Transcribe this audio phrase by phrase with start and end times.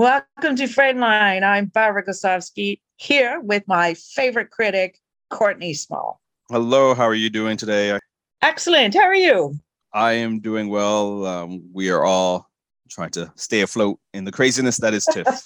[0.00, 1.42] Welcome to Friendline.
[1.42, 4.98] I'm Barbara Goslawski here with my favorite critic,
[5.28, 6.22] Courtney Small.
[6.48, 7.98] Hello, how are you doing today?
[8.40, 8.94] Excellent.
[8.94, 9.58] How are you?
[9.92, 11.26] I am doing well.
[11.26, 12.48] Um, we are all
[12.88, 15.42] trying to stay afloat in the craziness that is TIFF.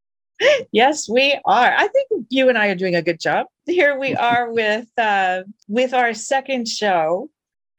[0.72, 1.74] yes, we are.
[1.76, 3.44] I think you and I are doing a good job.
[3.66, 7.28] Here we are with uh, with our second show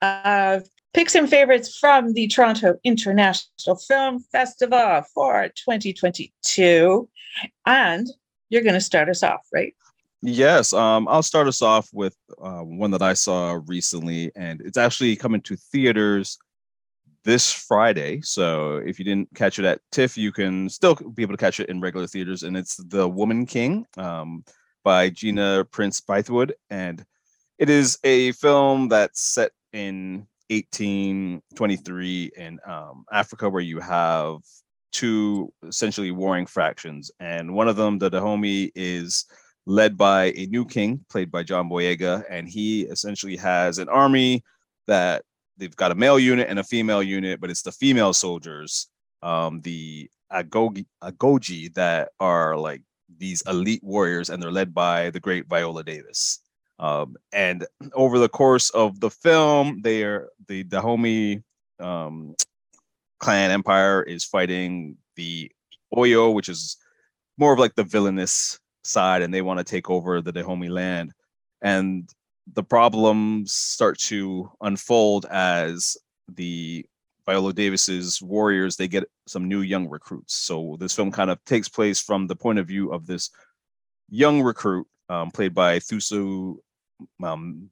[0.03, 7.07] of picks and favorites from the Toronto International Film Festival for 2022.
[7.65, 8.07] And
[8.49, 9.73] you're going to start us off, right?
[10.21, 14.77] Yes, um, I'll start us off with uh, one that I saw recently, and it's
[14.77, 16.37] actually coming to theaters
[17.23, 18.19] this Friday.
[18.21, 21.61] So if you didn't catch it at TIFF, you can still be able to catch
[21.61, 24.43] it in regular theaters, and it's The Woman King um,
[24.83, 27.05] by Gina Prince Bythewood, and
[27.57, 34.37] it is a film that's set in 1823 in um, Africa, where you have
[34.91, 39.25] two essentially warring factions, and one of them, the Dahomey, is
[39.65, 44.43] led by a new king, played by John Boyega, and he essentially has an army
[44.87, 45.23] that
[45.57, 48.87] they've got a male unit and a female unit, but it's the female soldiers,
[49.21, 52.81] um, the Agogi, Agoji, that are like
[53.17, 56.39] these elite warriors, and they're led by the great Viola Davis.
[56.79, 61.43] Um, and over the course of the film, they are the Dahomey
[61.79, 62.35] um,
[63.19, 65.51] clan empire is fighting the
[65.93, 66.77] Oyo, which is
[67.37, 71.11] more of like the villainous side, and they want to take over the Dahomey land.
[71.61, 72.09] And
[72.53, 76.85] the problems start to unfold as the
[77.25, 80.35] Viola Davis's warriors they get some new young recruits.
[80.35, 83.29] So this film kind of takes place from the point of view of this
[84.09, 86.57] young recruit um, played by Thuso
[87.23, 87.69] um,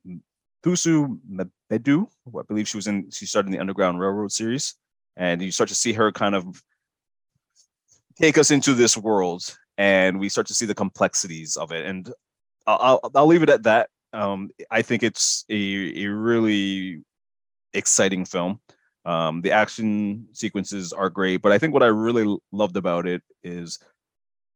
[0.64, 2.08] Thuso Mbedu.
[2.28, 3.10] I believe she was in.
[3.12, 4.76] She started in the Underground Railroad series,
[5.16, 6.62] and you start to see her kind of
[8.20, 11.86] take us into this world, and we start to see the complexities of it.
[11.86, 12.12] And
[12.66, 13.90] I'll I'll, I'll leave it at that.
[14.14, 17.04] Um, I think it's a a really
[17.74, 18.60] exciting film.
[19.06, 23.24] Um, the action sequences are great, but I think what I really loved about it
[23.42, 23.80] is,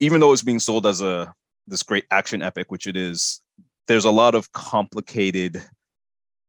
[0.02, 1.34] even though it's being sold as a
[1.68, 3.42] this great action epic, which it is,
[3.88, 5.62] there's a lot of complicated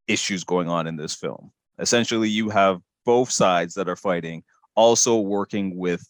[0.09, 1.51] issues going on in this film.
[1.79, 4.45] Essentially, you have both sides that are fighting
[4.75, 6.07] also working with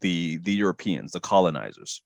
[0.00, 2.02] the the Europeans, the colonizers,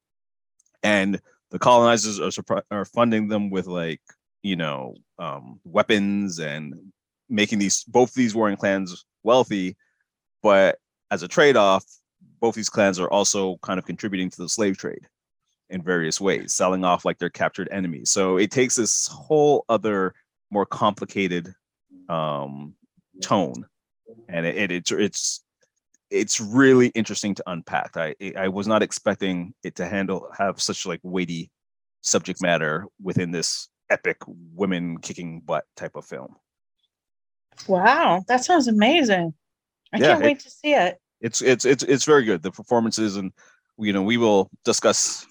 [0.83, 4.01] and the colonizers are are funding them with like
[4.43, 6.75] you know um, weapons and
[7.29, 9.77] making these both these warring clans wealthy,
[10.43, 10.79] but
[11.11, 11.85] as a trade off,
[12.41, 15.07] both these clans are also kind of contributing to the slave trade
[15.71, 18.11] in various ways, selling off like their captured enemies.
[18.11, 20.15] So it takes this whole other
[20.51, 21.55] more complicated
[22.09, 22.75] um,
[23.23, 23.67] tone,
[24.29, 25.45] and it, it, it's it's
[26.11, 27.97] it's really interesting to unpack.
[27.97, 31.51] I I was not expecting it to handle have such like weighty
[32.01, 34.19] subject matter within this epic
[34.55, 36.37] women kicking butt type of film.
[37.67, 39.35] Wow, that sounds amazing!
[39.93, 40.99] I yeah, can't wait it, to see it.
[41.21, 42.43] It's it's it's it's very good.
[42.43, 43.33] The performances and
[43.79, 45.27] you know we will discuss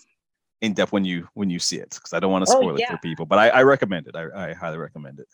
[0.62, 2.74] in depth when you when you see it because I don't want to oh, spoil
[2.74, 2.86] oh, yeah.
[2.86, 3.26] it for people.
[3.26, 4.16] But I, I recommend it.
[4.16, 5.28] I, I highly recommend it.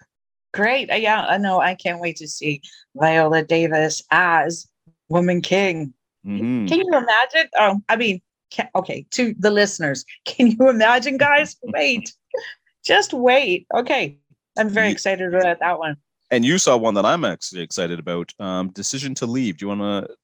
[0.53, 0.91] Great.
[0.91, 1.59] Uh, yeah, I know.
[1.59, 2.61] I can't wait to see
[2.95, 4.67] Viola Davis as
[5.09, 5.93] Woman King.
[6.25, 6.67] Mm-hmm.
[6.67, 7.49] Can you imagine?
[7.57, 11.57] Oh, I mean, can, okay, to the listeners, can you imagine, guys?
[11.63, 12.13] wait,
[12.85, 13.65] just wait.
[13.73, 14.17] Okay,
[14.57, 15.97] I'm very excited about that one.
[16.31, 18.31] And you saw one that I'm actually excited about.
[18.39, 19.57] Um, Decision to Leave.
[19.57, 20.15] Do you want to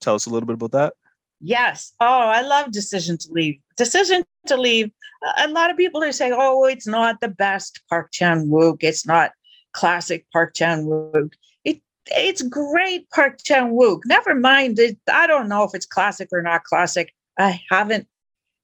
[0.00, 0.94] tell us a little bit about that?
[1.40, 1.92] Yes.
[2.00, 3.60] Oh, I love Decision to Leave.
[3.76, 4.90] Decision to Leave.
[5.26, 8.78] Uh, a lot of people are saying, "Oh, it's not the best Park Chan Wook.
[8.82, 9.32] It's not
[9.72, 11.32] classic Park Chan Wook."
[11.64, 14.00] It it's great Park Chan Wook.
[14.04, 14.78] Never mind.
[14.78, 17.14] It, I don't know if it's classic or not classic.
[17.38, 18.08] I haven't.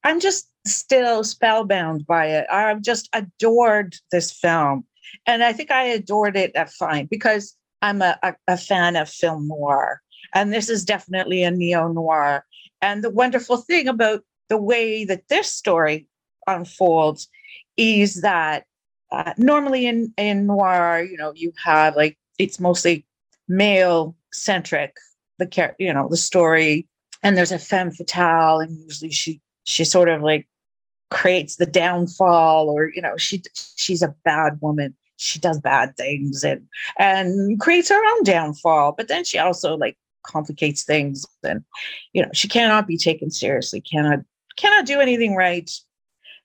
[0.03, 2.47] I'm just still spellbound by it.
[2.51, 4.85] I've just adored this film,
[5.27, 9.09] and I think I adored it at fine because I'm a, a, a fan of
[9.09, 10.01] film noir,
[10.35, 12.45] and this is definitely a neo noir.
[12.85, 16.07] And the wonderful thing about the way that this story
[16.47, 17.31] unfolds
[17.79, 18.67] is that
[19.11, 23.07] uh, normally in, in noir, you know, you have like it's mostly
[23.49, 24.97] male centric,
[25.39, 26.87] the character, you know, the story,
[27.23, 30.47] and there's a femme fatale, and usually she she sort of like
[31.11, 33.43] creates the downfall, or you know, she
[33.77, 36.61] she's a bad woman, she does bad things, and
[36.99, 38.93] and creates her own downfall.
[38.93, 41.25] But then she also like complicates things.
[41.43, 41.65] And
[42.13, 44.21] you know she cannot be taken seriously cannot
[44.57, 45.71] cannot do anything right.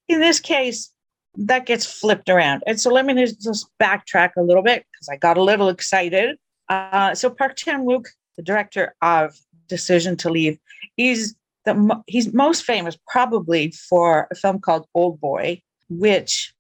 [0.08, 0.92] In this case
[1.36, 2.64] that gets flipped around.
[2.66, 6.38] And so let me just backtrack a little bit because i got a little excited.
[6.68, 8.06] Uh, so park chan wook
[8.36, 9.38] the director of
[9.68, 10.58] decision to leave
[10.98, 11.36] is
[11.66, 16.54] the he's most famous probably for a film called Old Boy, which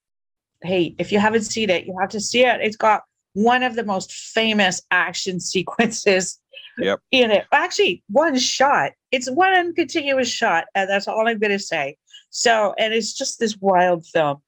[0.61, 2.59] hey, if you haven't seen it, you have to see it.
[2.61, 6.39] It's got one of the most famous action sequences
[6.77, 6.99] yep.
[7.11, 7.45] in it.
[7.51, 8.91] Actually, one shot.
[9.11, 11.97] It's one continuous shot, and that's all I'm going to say.
[12.29, 14.41] So, and it's just this wild film.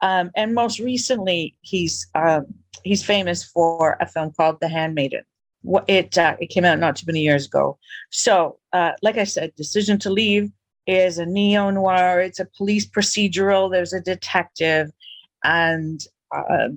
[0.00, 2.46] Um, and most recently, he's um,
[2.82, 5.22] he's famous for a film called The Handmaiden.
[5.86, 7.78] It uh, it came out not too many years ago.
[8.10, 10.50] So, uh, like I said, Decision to Leave
[10.86, 12.20] is a neo noir.
[12.20, 13.70] It's a police procedural.
[13.70, 14.90] There's a detective,
[15.44, 16.00] and
[16.34, 16.68] uh,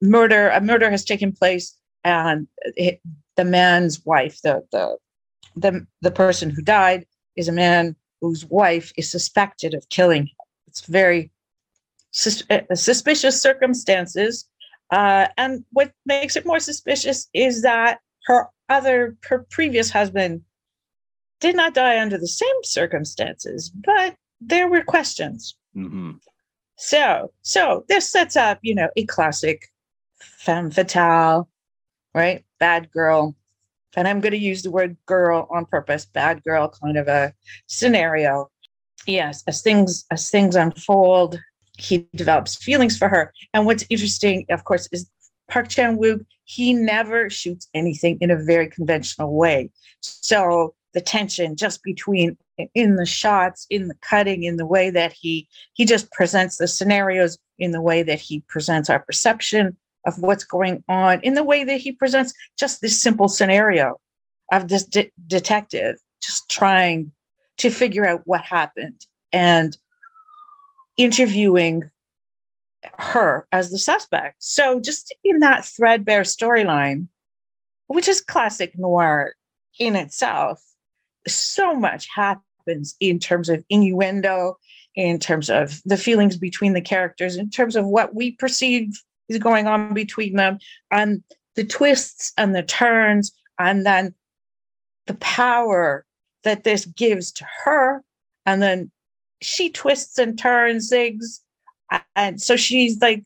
[0.00, 0.50] murder.
[0.50, 2.46] A murder has taken place, and
[2.76, 3.00] it,
[3.36, 4.96] the man's wife, the the
[5.56, 7.06] the the person who died,
[7.36, 10.36] is a man whose wife is suspected of killing him.
[10.66, 11.30] It's very
[12.10, 14.48] sus- uh, suspicious circumstances.
[14.90, 20.42] Uh, and what makes it more suspicious is that her other, her previous husband
[21.40, 25.56] did not die under the same circumstances, but there were questions.
[25.76, 26.12] Mm-hmm.
[26.78, 29.68] So, so this sets up, you know, a classic
[30.20, 31.48] femme fatale,
[32.14, 32.44] right?
[32.60, 33.36] Bad girl.
[33.96, 37.34] And I'm going to use the word girl on purpose, bad girl kind of a
[37.66, 38.48] scenario.
[39.06, 41.40] Yes, as things as things unfold,
[41.78, 43.32] he develops feelings for her.
[43.54, 45.10] And what's interesting, of course, is
[45.48, 49.70] Park Chan Wook, he never shoots anything in a very conventional way.
[50.00, 52.36] So the tension just between
[52.74, 56.68] in the shots, in the cutting, in the way that he he just presents the
[56.68, 59.76] scenarios, in the way that he presents our perception
[60.06, 63.98] of what's going on, in the way that he presents just this simple scenario
[64.52, 67.12] of this de- detective just trying
[67.58, 69.76] to figure out what happened and
[70.96, 71.90] interviewing
[72.98, 74.36] her as the suspect.
[74.38, 77.08] So just in that threadbare storyline,
[77.86, 79.34] which is classic noir
[79.78, 80.62] in itself,
[81.26, 82.08] so much
[82.68, 84.56] happens in terms of innuendo,
[84.94, 88.90] in terms of the feelings between the characters, in terms of what we perceive
[89.28, 90.58] is going on between them,
[90.90, 91.22] and
[91.54, 94.14] the twists and the turns, and then
[95.06, 96.04] the power
[96.44, 98.02] that this gives to her,
[98.46, 98.90] and then
[99.40, 101.40] she twists and turns zigs.
[102.16, 103.24] and so she's like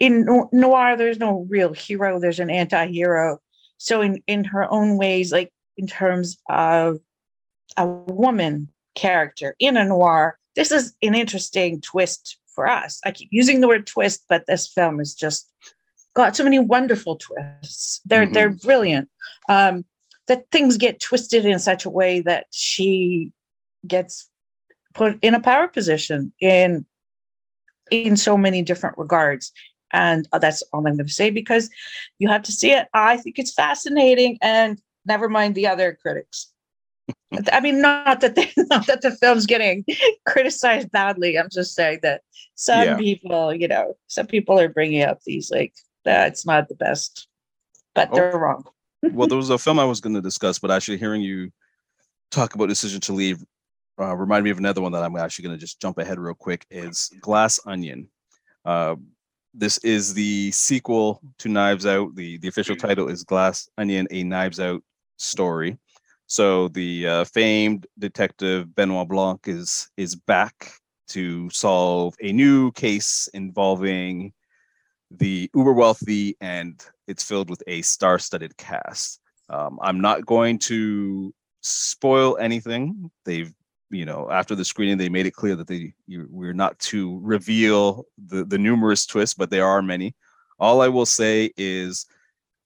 [0.00, 3.38] in noir there's no real hero there's an anti-hero
[3.76, 6.98] so in in her own ways like in terms of
[7.76, 8.68] a woman
[8.98, 13.68] character in a noir this is an interesting twist for us i keep using the
[13.68, 15.50] word twist but this film is just
[16.14, 18.32] got so many wonderful twists they're mm-hmm.
[18.32, 19.08] they're brilliant
[19.48, 19.84] um
[20.26, 23.32] that things get twisted in such a way that she
[23.86, 24.28] gets
[24.94, 26.84] put in a power position in
[27.90, 29.52] in so many different regards.
[29.92, 31.70] And uh, that's all I'm going to say because
[32.18, 32.88] you have to see it.
[32.92, 36.52] I think it's fascinating, and never mind the other critics.
[37.52, 39.84] I mean, not that they, not that the film's getting
[40.26, 41.38] criticized badly.
[41.38, 42.22] I'm just saying that
[42.54, 42.96] some yeah.
[42.96, 45.74] people, you know, some people are bringing up these like
[46.04, 47.28] that's not the best,
[47.94, 48.16] but oh.
[48.16, 48.64] they're wrong.
[49.02, 51.50] well, there was a film I was going to discuss, but actually hearing you
[52.30, 53.42] talk about Decision to Leave
[54.00, 56.34] uh, remind me of another one that I'm actually going to just jump ahead real
[56.34, 58.08] quick is Glass Onion.
[58.64, 58.96] Uh,
[59.54, 62.14] this is the sequel to Knives Out.
[62.14, 64.82] The, the official title is Glass Onion, a Knives Out
[65.16, 65.78] story.
[66.28, 70.72] So the uh, famed detective Benoit Blanc is is back
[71.08, 74.34] to solve a new case involving
[75.10, 79.20] the uber wealthy, and it's filled with a star-studded cast.
[79.48, 81.32] Um, I'm not going to
[81.62, 83.10] spoil anything.
[83.24, 83.52] They've
[83.90, 87.18] you know after the screening they made it clear that they you, we're not to
[87.22, 90.14] reveal the the numerous twists but there are many
[90.60, 92.04] all i will say is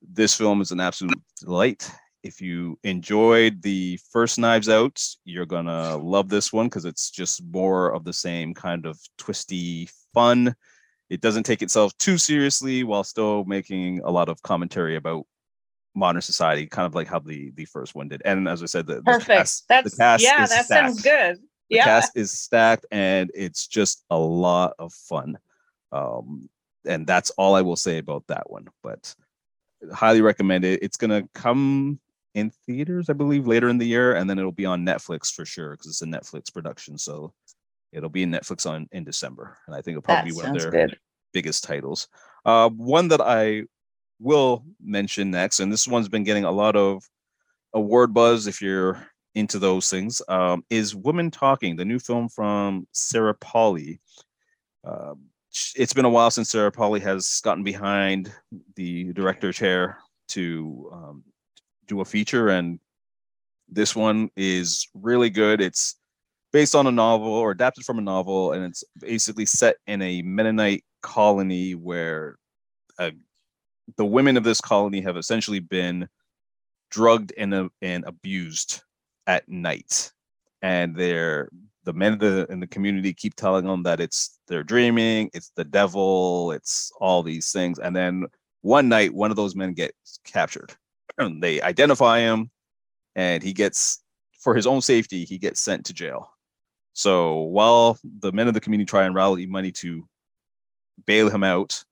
[0.02, 1.88] this film is an absolute delight
[2.22, 7.42] if you enjoyed the first knives out you're gonna love this one because it's just
[7.44, 10.54] more of the same kind of twisty fun
[11.10, 15.26] it doesn't take itself too seriously while still making a lot of commentary about
[15.94, 18.22] modern society, kind of like how the the first one did.
[18.24, 19.26] And as I said, the, perfect.
[19.26, 20.68] The cast, That's the cast yeah, that stacked.
[20.68, 21.36] sounds good.
[21.70, 21.84] The yeah.
[21.84, 25.38] cast is stacked, and it's just a lot of fun.
[25.90, 26.48] Um,
[26.86, 28.68] and that's all I will say about that one.
[28.82, 29.14] But
[29.92, 30.82] highly recommend it.
[30.82, 32.00] It's gonna come
[32.34, 35.44] in theaters, I believe, later in the year, and then it'll be on Netflix for
[35.44, 36.98] sure because it's a Netflix production.
[36.98, 37.32] So
[37.92, 40.56] it'll be in Netflix on in December, and I think it'll probably that be one
[40.56, 40.98] of their good.
[41.32, 42.08] biggest titles.
[42.44, 43.64] Uh, one that I
[44.18, 47.02] will mention next, and this one's been getting a lot of
[47.74, 52.86] award buzz if you're into those things, um, is Women Talking, the new film from
[52.92, 54.00] Sarah Polley.
[54.84, 55.14] Uh,
[55.76, 58.32] it's been a while since Sarah Polley has gotten behind
[58.76, 59.98] the director chair
[60.28, 61.24] to um,
[61.86, 62.78] do a feature, and
[63.68, 65.60] this one is really good.
[65.60, 65.96] It's
[66.52, 70.22] based on a novel or adapted from a novel, and it's basically set in a
[70.22, 72.36] Mennonite colony where
[72.98, 73.10] uh,
[73.96, 76.08] the women of this colony have essentially been
[76.90, 78.82] drugged and, uh, and abused
[79.26, 80.12] at night,
[80.60, 81.48] and they're
[81.84, 85.50] the men in the, in the community keep telling them that it's they're dreaming, it's
[85.56, 88.24] the devil, it's all these things, and then
[88.60, 90.76] one night one of those men gets captured.
[91.22, 92.50] And they identify him,
[93.16, 94.02] and he gets
[94.40, 96.32] for his own safety he gets sent to jail
[96.92, 100.06] so while the men of the community try and rally money to
[101.06, 101.84] bail him out,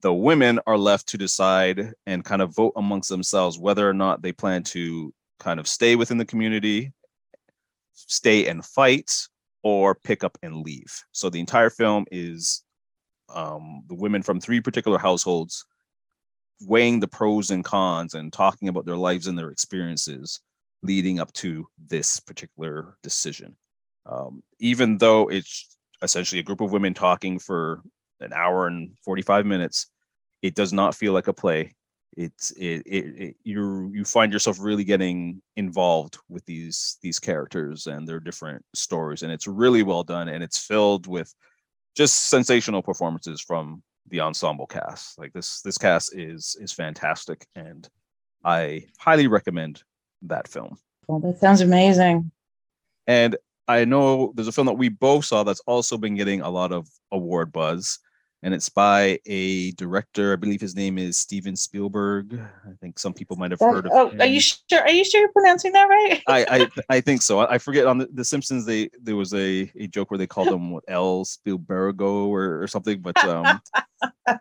[0.00, 4.22] the women are left to decide and kind of vote amongst themselves whether or not
[4.22, 6.92] they plan to kind of stay within the community,
[7.92, 9.28] stay and fight,
[9.64, 11.04] or pick up and leave.
[11.12, 12.64] So the entire film is
[13.28, 15.64] um, the women from three particular households
[16.66, 20.40] weighing the pros and cons and talking about their lives and their experiences
[20.82, 23.56] leading up to this particular decision.
[24.06, 27.82] Um, even though it's essentially a group of women talking for
[28.20, 29.86] an hour and 45 minutes
[30.42, 31.74] it does not feel like a play.
[32.14, 37.86] It's it, it, it you you find yourself really getting involved with these these characters
[37.86, 41.34] and their different stories and it's really well done and it's filled with
[41.96, 45.18] just sensational performances from the ensemble cast.
[45.18, 47.88] Like this this cast is is fantastic and
[48.44, 49.82] i highly recommend
[50.22, 50.76] that film.
[51.06, 52.30] Well that sounds amazing.
[53.06, 53.36] And
[53.68, 56.72] I know there's a film that we both saw that's also been getting a lot
[56.72, 57.98] of award buzz,
[58.42, 60.32] and it's by a director.
[60.32, 62.40] I believe his name is Steven Spielberg.
[62.66, 63.92] I think some people might have heard of.
[63.94, 64.20] Oh, him.
[64.20, 64.80] are you sure?
[64.80, 66.22] Are you sure you're pronouncing that right?
[66.26, 67.40] I, I I think so.
[67.40, 68.66] I forget on the, the Simpsons.
[68.66, 72.66] They there was a, a joke where they called him what, L Spielbergo or, or
[72.66, 73.00] something.
[73.00, 73.60] But um,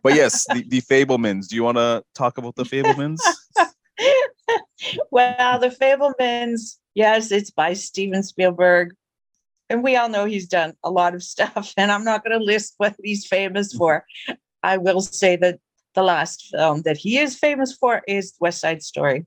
[0.04, 1.48] but yes, the, the Fabelmans.
[1.48, 3.20] Do you want to talk about the Fabelmans?
[5.12, 6.78] well, the Fabelmans.
[6.96, 8.96] Yes, it's by Steven Spielberg
[9.72, 12.44] and we all know he's done a lot of stuff and i'm not going to
[12.44, 13.80] list what he's famous mm-hmm.
[13.80, 14.06] for.
[14.64, 15.60] I will say that
[15.96, 19.26] the last film that he is famous for is west side story.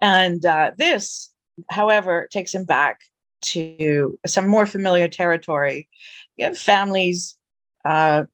[0.00, 1.30] And uh, this
[1.70, 3.00] however takes him back
[3.42, 5.88] to some more familiar territory.
[6.36, 7.36] You know, families
[7.84, 8.24] uh,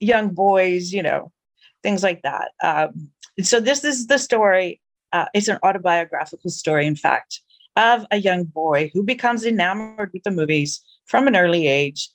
[0.00, 1.32] young boys you know
[1.82, 2.50] things like that.
[2.62, 3.10] Um,
[3.42, 4.80] so this is the story
[5.12, 7.40] uh, it's an autobiographical story in fact
[7.76, 12.08] of a young boy who becomes enamored with the movies from an early age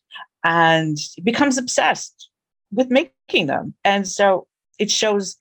[0.44, 2.30] and becomes obsessed
[2.72, 3.74] with making them.
[3.84, 4.48] And so
[4.80, 5.38] it shows,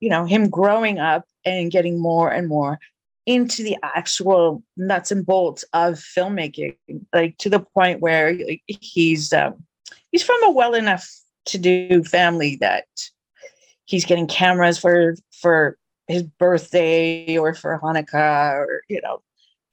[0.00, 2.78] you know, him growing up and getting more and more
[3.26, 6.76] into the actual nuts and bolts of filmmaking,
[7.12, 8.36] like to the point where
[8.66, 9.64] he's um,
[10.12, 11.08] he's from a well enough
[11.46, 12.86] to do family that
[13.84, 19.22] he's getting cameras for for his birthday or for Hanukkah or you know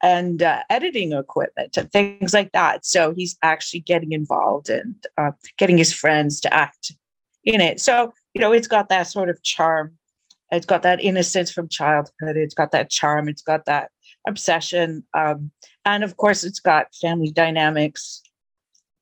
[0.04, 2.86] and uh, editing equipment and things like that.
[2.86, 6.92] So he's actually getting involved and uh, getting his friends to act
[7.46, 7.80] in it.
[7.80, 9.98] So, you know, it's got that sort of charm.
[10.52, 12.36] It's got that innocence from childhood.
[12.36, 13.30] It's got that charm.
[13.30, 13.90] It's got that
[14.28, 15.04] obsession.
[15.14, 15.52] Um,
[15.86, 18.22] and of course, it's got family dynamics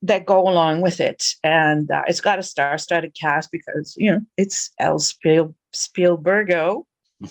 [0.03, 1.25] that go along with it.
[1.43, 6.83] And uh, it's got a star studded cast because, you know, it's El Spiel- Spielbergo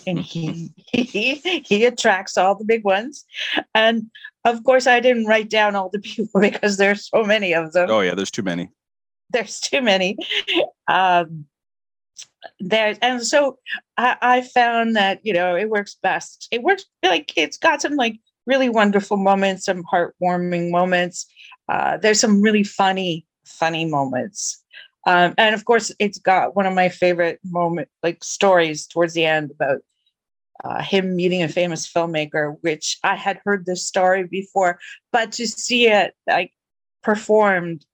[0.07, 3.25] and he, he he attracts all the big ones.
[3.75, 4.09] And
[4.43, 7.89] of course i didn't write down all the people because there's so many of them.
[7.89, 8.69] Oh yeah there's too many.
[9.29, 10.17] There's too many.
[10.87, 11.45] Um
[12.59, 13.59] there and so
[13.97, 16.47] I, I found that you know it works best.
[16.51, 21.25] It works like it's got some like really wonderful moments some heartwarming moments.
[21.69, 24.60] Uh there's some really funny funny moments
[25.05, 29.25] um, and of course, it's got one of my favorite moment, like stories towards the
[29.25, 29.79] end about
[30.63, 34.79] uh, him meeting a famous filmmaker, which I had heard this story before,
[35.11, 36.51] but to see it like
[37.01, 37.85] performed,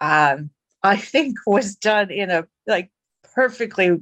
[0.00, 0.50] um,
[0.82, 2.90] I think was done in a like
[3.34, 3.98] perfectly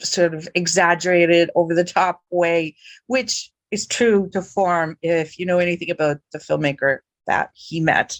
[0.00, 5.58] sort of exaggerated, over the top way, which is true to form if you know
[5.58, 8.18] anything about the filmmaker that he met.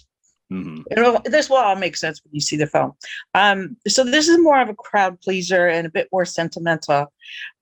[0.51, 1.29] Mm-hmm.
[1.29, 2.93] this will all make sense when you see the film.
[3.35, 7.13] Um, so this is more of a crowd pleaser and a bit more sentimental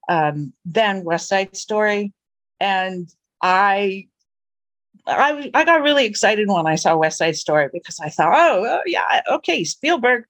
[0.07, 2.13] um, than West Side Story,
[2.59, 3.09] and
[3.41, 4.07] I.
[5.09, 8.65] I, I got really excited when I saw West Side Story because I thought, oh,
[8.67, 10.25] oh yeah, okay, Spielberg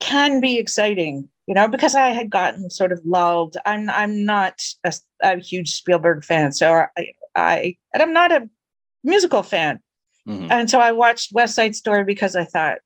[0.00, 3.56] can be exciting, you know, because I had gotten sort of lulled.
[3.64, 4.92] I'm I'm not a,
[5.22, 8.48] a huge Spielberg fan, so I, I and I'm not a
[9.04, 9.78] musical fan,
[10.30, 10.50] Mm-hmm.
[10.50, 12.78] And so I watched West Side Story because I thought,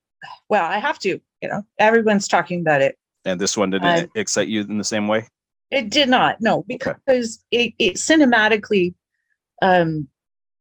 [0.49, 2.97] well, I have to, you know, everyone's talking about it.
[3.25, 5.29] And this one didn't uh, excite you in the same way?
[5.71, 7.39] It did not, no, because okay.
[7.51, 8.95] it, it cinematically
[9.63, 10.09] um,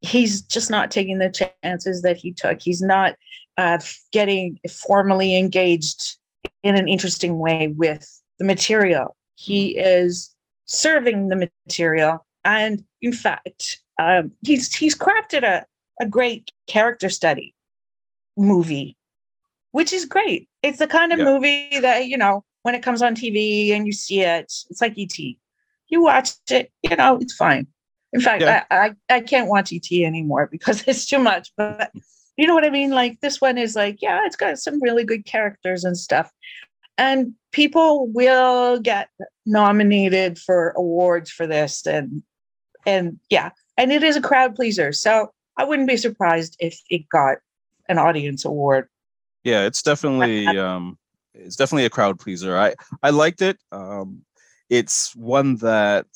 [0.01, 2.61] he's just not taking the chances that he took.
[2.61, 3.15] He's not
[3.57, 3.79] uh,
[4.11, 6.17] getting formally engaged
[6.63, 8.07] in an interesting way with
[8.39, 9.15] the material.
[9.35, 10.33] He is
[10.65, 15.65] serving the material, and in fact, um, he's he's crafted a
[15.99, 17.53] a great character study
[18.37, 18.97] movie,
[19.71, 20.49] which is great.
[20.61, 21.25] It's the kind of yeah.
[21.25, 24.97] movie that you know when it comes on TV and you see it, it's like
[24.97, 25.17] ET.
[25.87, 27.67] You watch it, you know, it's fine.
[28.13, 28.63] In fact, yeah.
[28.71, 31.51] I, I, I can't watch ET anymore because it's too much.
[31.57, 31.91] But
[32.37, 32.91] you know what I mean?
[32.91, 36.31] Like this one is like, yeah, it's got some really good characters and stuff.
[36.97, 39.09] And people will get
[39.45, 41.85] nominated for awards for this.
[41.85, 42.23] And
[42.85, 44.91] and yeah, and it is a crowd pleaser.
[44.91, 47.37] So I wouldn't be surprised if it got
[47.89, 48.87] an audience award.
[49.43, 50.97] Yeah, it's definitely um
[51.33, 52.57] it's definitely a crowd pleaser.
[52.57, 53.57] I I liked it.
[53.71, 54.23] Um
[54.69, 56.07] it's one that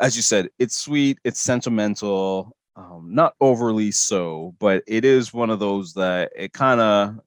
[0.00, 5.48] as you said, it's sweet, it's sentimental, um, not overly so, but it is one
[5.48, 7.18] of those that it kind of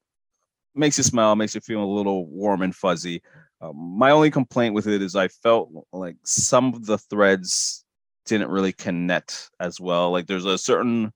[0.75, 3.21] makes you smile, makes you feel a little warm and fuzzy.
[3.62, 7.83] Um, my only complaint with it is I felt like some of the threads
[8.25, 10.12] didn't really connect as well.
[10.12, 11.12] Like there's a certain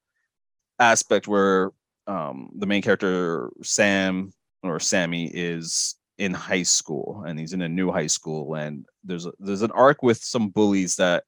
[0.91, 1.71] aspect where
[2.07, 7.69] um, the main character Sam or Sammy is in high school and he's in a
[7.69, 11.23] new high school and there's a, there's an arc with some bullies that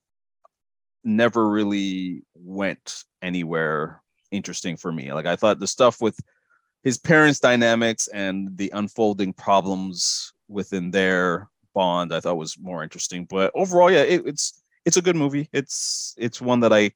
[1.03, 5.13] never really went anywhere interesting for me.
[5.13, 6.19] Like I thought the stuff with
[6.83, 13.25] his parents' dynamics and the unfolding problems within their bond, I thought was more interesting.
[13.25, 15.49] But overall, yeah, it, it's it's a good movie.
[15.51, 16.91] It's it's one that I,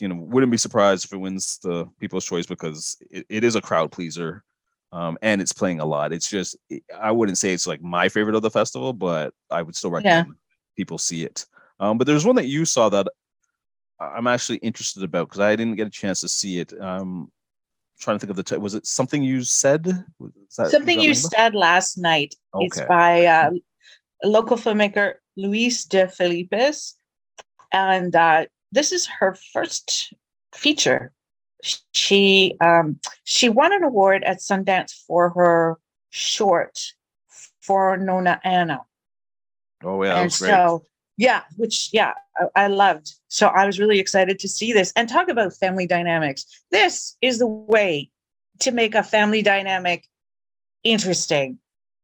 [0.00, 3.56] you know, wouldn't be surprised if it wins the People's Choice because it, it is
[3.56, 4.44] a crowd pleaser,
[4.92, 6.12] um, and it's playing a lot.
[6.12, 6.56] It's just
[6.98, 10.28] I wouldn't say it's like my favorite of the festival, but I would still recommend
[10.28, 10.34] yeah.
[10.76, 11.46] people see it.
[11.80, 13.06] Um, but there's one that you saw that
[14.00, 16.72] I'm actually interested about because I didn't get a chance to see it.
[16.80, 17.30] Um,
[18.00, 18.62] trying to think of the title.
[18.62, 19.84] Was it something you said?
[19.84, 22.34] That, something you said last night.
[22.54, 22.66] Okay.
[22.66, 23.50] It's by uh,
[24.22, 26.94] local filmmaker Luis de Filippis,
[27.72, 30.12] and uh, this is her first
[30.54, 31.12] feature.
[31.92, 35.78] She um, she won an award at Sundance for her
[36.10, 36.78] short
[37.60, 38.82] for Nonna Anna.
[39.82, 40.84] Oh yeah, and so
[41.16, 43.12] yeah which yeah I, I, loved.
[43.28, 44.92] So i was really excited to see this.
[44.94, 46.46] And talk about family dynamics.
[46.70, 48.10] This is the way
[48.60, 50.06] to make a family dynamic
[50.84, 51.58] interesting.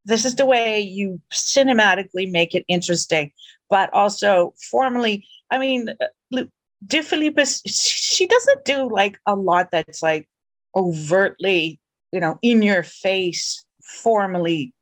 [0.05, 3.33] This is the way you cinematically make it interesting
[3.71, 6.43] but also formally i mean uh,
[6.87, 10.29] de Filippis, she doesn't do like a lot that's like
[10.77, 11.81] overtly
[12.13, 14.73] you know in your face formally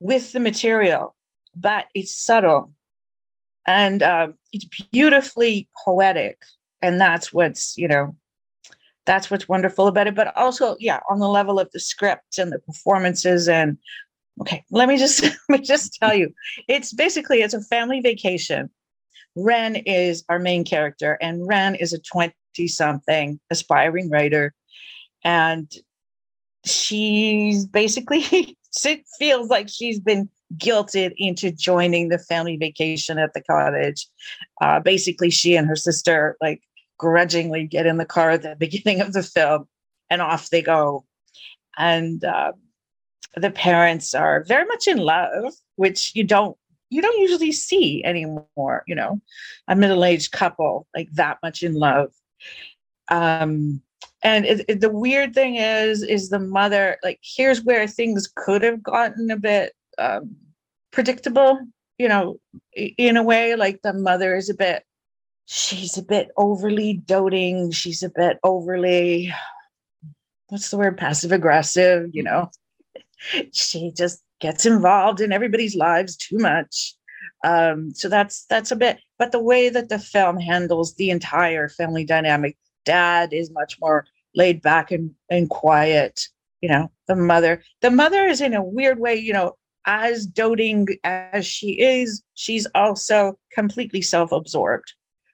[0.00, 1.14] with the material
[1.56, 2.72] but it's subtle
[3.66, 6.38] and uh, it's beautifully poetic
[6.82, 8.14] and that's what's you know
[9.06, 12.52] that's what's wonderful about it but also yeah on the level of the script and
[12.52, 13.76] the performances and
[14.40, 16.32] okay let me just let me just tell you
[16.68, 18.70] it's basically it's a family vacation
[19.36, 22.34] ren is our main character and ren is a 20
[22.66, 24.54] something aspiring writer
[25.24, 25.72] and
[26.64, 28.56] she's basically
[29.18, 34.06] feels like she's been guilted into joining the family vacation at the cottage.
[34.60, 36.62] Uh, basically, she and her sister like
[36.98, 39.66] grudgingly get in the car at the beginning of the film,
[40.10, 41.04] and off they go.
[41.76, 42.52] And uh,
[43.36, 46.56] the parents are very much in love, which you don't
[46.90, 48.84] you don't usually see anymore.
[48.86, 49.20] You know,
[49.68, 52.12] a middle aged couple like that much in love.
[53.10, 53.82] Um,
[54.22, 58.62] and it, it, the weird thing is is the mother like here's where things could
[58.62, 60.34] have gotten a bit um,
[60.94, 61.58] predictable,
[61.98, 62.38] you know,
[62.74, 63.54] in a way.
[63.56, 64.84] Like the mother is a bit,
[65.46, 67.70] she's a bit overly doting.
[67.70, 69.32] She's a bit overly,
[70.48, 72.50] what's the word, passive aggressive, you know.
[73.52, 76.94] she just gets involved in everybody's lives too much.
[77.44, 81.68] Um, so that's that's a bit, but the way that the film handles the entire
[81.68, 86.28] family dynamic, dad is much more laid back and, and quiet
[86.60, 89.54] you know the mother the mother is in a weird way you know
[89.86, 94.92] as doting as she is, she's also completely self absorbed.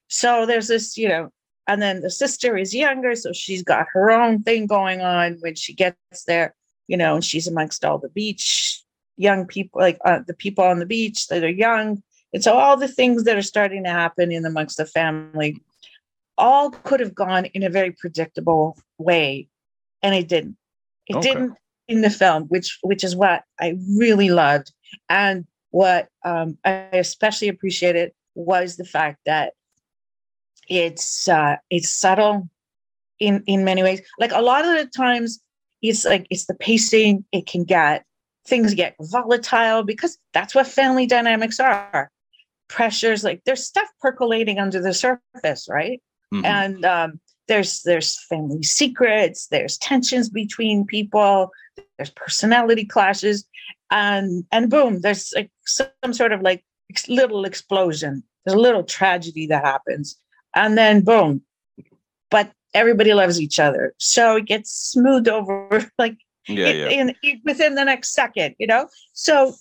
[0.09, 1.31] So there's this, you know,
[1.67, 5.55] and then the sister is younger, so she's got her own thing going on when
[5.55, 6.55] she gets there,
[6.89, 8.83] you know, and she's amongst all the beach
[9.21, 12.03] young people, like uh, the people on the beach that are young.
[12.33, 15.61] And so all the things that are starting to happen in amongst the family
[16.39, 19.49] all could have gone in a very predictable way,
[20.03, 20.57] and it didn't.
[21.07, 21.29] It okay.
[21.29, 21.55] didn't
[21.87, 24.73] in the film, which which is what I really loved,
[25.09, 29.53] and what um, I especially appreciated was the fact that
[30.69, 32.49] it's uh, it's subtle,
[33.19, 34.01] in in many ways.
[34.19, 35.41] Like a lot of the times,
[35.83, 37.25] it's like it's the pacing.
[37.33, 38.05] It can get
[38.51, 42.11] things get volatile because that's what family dynamics are.
[42.69, 46.03] Pressures like there's stuff percolating under the surface, right?
[46.35, 46.45] Mm-hmm.
[46.45, 49.49] And um, there's there's family secrets.
[49.49, 51.51] There's tensions between people.
[51.97, 53.45] There's personality clashes,
[53.91, 56.65] and and boom, there's like some sort of like
[57.09, 58.23] little explosion.
[58.45, 60.17] There's a little tragedy that happens,
[60.55, 61.43] and then boom.
[62.31, 66.19] But everybody loves each other, so it gets smoothed over like
[66.57, 67.31] yeah, in, yeah.
[67.33, 68.89] In, within the next second, you know.
[69.13, 69.55] So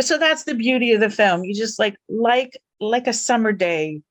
[0.00, 1.44] so that's the beauty of the film.
[1.44, 4.02] You just like like like a summer day,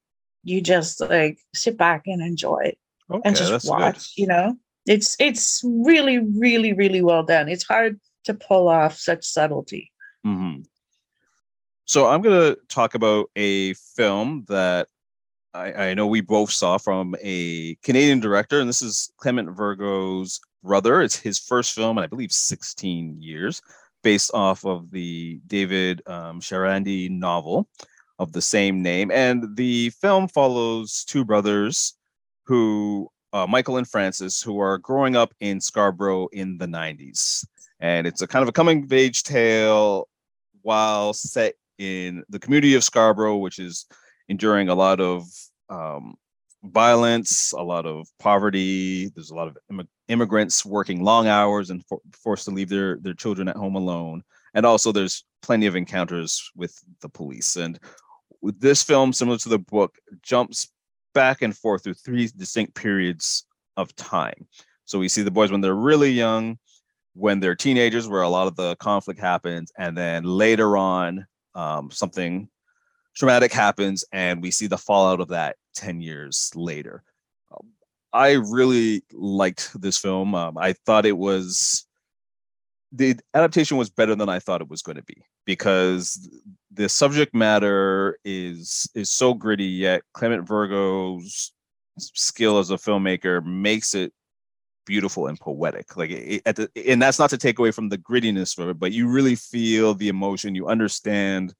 [0.43, 2.77] you just like sit back and enjoy it
[3.11, 4.15] okay, and just watch.
[4.15, 4.21] Good.
[4.21, 7.49] You know, it's it's really really really well done.
[7.49, 9.91] It's hard to pull off such subtlety.
[10.25, 10.61] Mm-hmm.
[11.85, 14.87] So I'm going to talk about a film that
[15.53, 20.39] I, I, know we both saw from a Canadian director, and this is Clement Virgo's
[20.65, 21.01] brother.
[21.01, 23.61] It's his first film, and I believe 16 years,
[24.03, 27.69] based off of the David um, Chariandy novel
[28.19, 29.11] of the same name.
[29.11, 31.93] And the film follows two brothers
[32.43, 37.45] who, uh, Michael and Francis, who are growing up in Scarborough in the 90s.
[37.79, 40.07] And it's a kind of a coming of age tale
[40.61, 43.85] while set in the community of Scarborough, which is
[44.29, 45.25] enduring a lot of
[45.69, 46.15] um,
[46.67, 49.09] violence, a lot of poverty.
[49.09, 52.97] There's a lot of Im- immigrants working long hours and for- forced to leave their
[52.97, 54.23] their children at home alone.
[54.53, 57.55] And also, there's plenty of encounters with the police.
[57.55, 57.79] And
[58.41, 60.71] this film, similar to the book, jumps
[61.13, 63.45] back and forth through three distinct periods
[63.77, 64.47] of time.
[64.85, 66.57] So we see the boys when they're really young,
[67.13, 71.25] when they're teenagers, where a lot of the conflict happens, and then later on,
[71.55, 72.49] um, something
[73.15, 77.03] traumatic happens and we see the fallout of that 10 years later.
[77.51, 77.69] Um,
[78.13, 80.35] i really liked this film.
[80.35, 81.85] Um, i thought it was
[82.91, 86.29] the adaptation was better than i thought it was going to be because
[86.71, 91.51] the subject matter is is so gritty yet clement virgo's
[91.99, 94.13] skill as a filmmaker makes it
[94.85, 95.97] beautiful and poetic.
[95.97, 98.79] Like it, at the, and that's not to take away from the grittiness of it
[98.79, 101.53] but you really feel the emotion you understand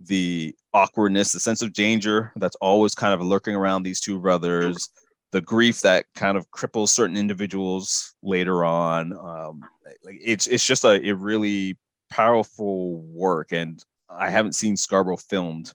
[0.00, 4.90] the awkwardness, the sense of danger that's always kind of lurking around these two brothers,
[5.32, 9.12] the grief that kind of cripples certain individuals later on.
[9.12, 9.62] Um,
[10.04, 11.76] like it's it's just a, a really
[12.10, 15.72] powerful work, and I haven't seen Scarborough filmed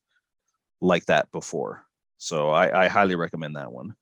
[0.82, 1.86] like that before.
[2.18, 3.96] So I, I highly recommend that one.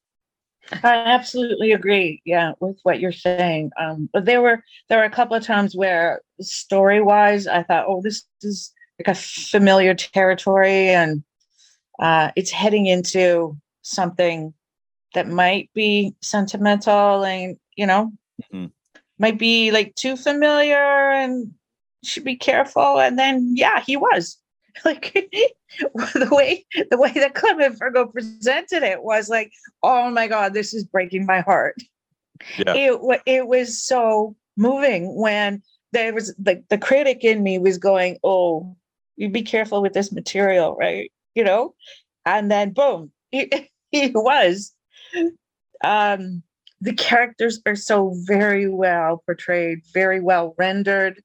[0.83, 2.21] I absolutely agree.
[2.25, 3.71] Yeah, with what you're saying.
[3.79, 7.85] Um, but there were there were a couple of times where story wise, I thought,
[7.87, 11.23] oh, this is like a familiar territory and
[11.99, 14.53] uh, it's heading into something
[15.13, 18.11] that might be sentimental and you know
[18.53, 18.67] mm-hmm.
[19.17, 20.77] might be like too familiar
[21.11, 21.51] and
[22.03, 24.37] should be careful and then yeah he was
[24.85, 25.13] like
[25.93, 29.51] the way the way that Clement Virgo presented it was like
[29.83, 31.75] oh my god this is breaking my heart
[32.57, 32.73] yeah.
[32.75, 38.17] it it was so moving when there was the, the critic in me was going
[38.23, 38.75] oh
[39.19, 41.11] you be careful with this material, right?
[41.35, 41.75] You know,
[42.25, 44.73] and then boom, he, he was.
[45.83, 46.41] Um,
[46.81, 51.21] the characters are so very well portrayed, very well rendered.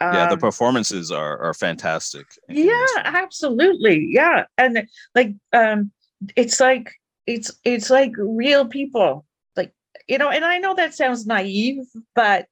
[0.00, 2.26] Um, yeah, the um, performances are are fantastic.
[2.48, 4.06] Yeah, absolutely.
[4.10, 5.92] Yeah, and like um,
[6.36, 6.94] it's like
[7.26, 9.74] it's it's like real people, like
[10.08, 10.30] you know.
[10.30, 12.46] And I know that sounds naive, but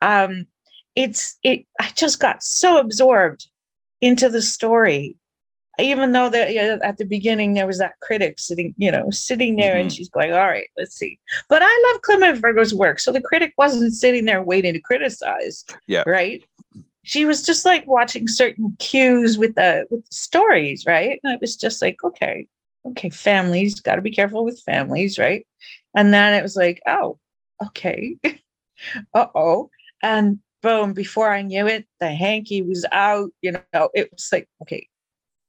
[0.00, 0.46] um,
[0.96, 1.66] it's it.
[1.78, 3.48] I just got so absorbed
[4.04, 5.16] into the story.
[5.80, 9.10] Even though that you know, at the beginning there was that critic sitting you know
[9.10, 9.80] sitting there mm-hmm.
[9.80, 11.18] and she's going all right let's see.
[11.48, 13.00] But i love clement virgo's work.
[13.00, 16.04] So the critic wasn't sitting there waiting to criticize yeah.
[16.06, 16.44] right?
[17.02, 21.18] She was just like watching certain cues with the with the stories right?
[21.24, 22.46] And it was just like okay
[22.86, 25.44] okay families got to be careful with families right?
[25.96, 27.18] And then it was like oh
[27.64, 28.16] okay
[29.14, 29.70] uh-oh.
[30.02, 33.30] And boom, before I knew it, the hanky was out.
[33.42, 34.88] You know, it was like, okay,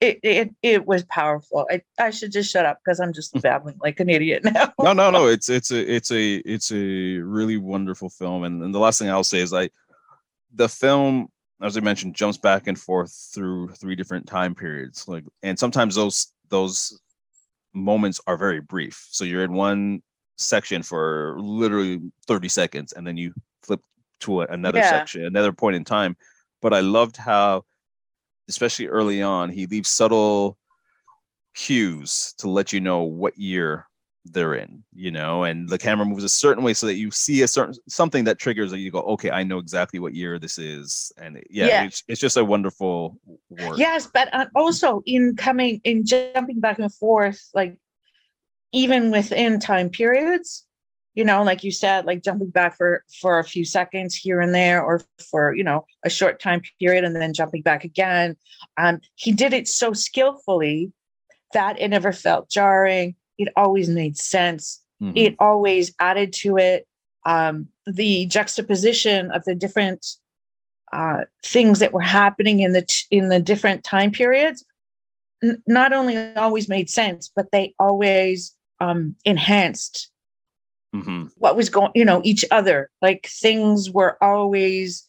[0.02, 1.66] it it, it was powerful.
[1.72, 3.40] I, I should just shut up because I'm just hmm.
[3.40, 4.74] babbling like an idiot now.
[4.78, 5.28] no, no, no.
[5.28, 8.44] It's it's a it's a it's a really wonderful film.
[8.44, 9.72] And, and the last thing I'll say is like
[10.54, 11.30] the film,
[11.62, 15.08] as I mentioned, jumps back and forth through three different time periods.
[15.08, 17.00] Like and sometimes those those
[17.74, 19.08] moments are very brief.
[19.12, 20.04] So you're in one
[20.38, 23.80] section for literally 30 seconds and then you flip
[24.22, 24.90] to a, another yeah.
[24.90, 26.16] section, another point in time.
[26.62, 27.66] But I loved how,
[28.50, 30.58] especially early on, he leaves subtle
[31.54, 33.88] cues to let you know what year
[34.26, 37.44] they're in, you know, and the camera moves a certain way so that you see
[37.44, 40.58] a certain something that triggers and you go, okay, I know exactly what year this
[40.58, 41.12] is.
[41.18, 41.84] And yeah, yeah.
[41.86, 43.78] It's, it's just a wonderful work.
[43.78, 47.78] Yes, but uh, also in coming in jumping back and forth, like
[48.72, 50.65] even within time periods,
[51.16, 54.54] you know, like you said, like jumping back for for a few seconds here and
[54.54, 55.02] there, or
[55.32, 58.36] for you know a short time period, and then jumping back again.
[58.78, 60.92] Um, he did it so skillfully
[61.54, 64.82] that it never felt jarring it always made sense.
[65.02, 65.18] Mm-hmm.
[65.18, 66.88] It always added to it.
[67.26, 70.06] Um, the juxtaposition of the different
[70.94, 74.64] uh, things that were happening in the in the different time periods
[75.44, 80.12] n- not only always made sense, but they always um, enhanced
[81.02, 81.26] mm-hmm.
[81.38, 81.92] what was going.
[81.96, 82.90] You know, each other.
[83.02, 85.08] Like things were always